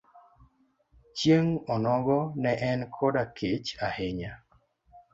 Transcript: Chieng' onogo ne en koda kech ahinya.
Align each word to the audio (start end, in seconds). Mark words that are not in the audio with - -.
Chieng' 1.17 1.57
onogo 1.73 2.19
ne 2.41 2.51
en 2.69 2.79
koda 2.95 3.23
kech 3.37 3.69
ahinya. 3.87 4.33